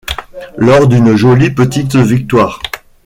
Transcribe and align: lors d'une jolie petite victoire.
lors 0.57 0.87
d'une 0.87 1.15
jolie 1.15 1.51
petite 1.51 1.95
victoire. 1.95 2.59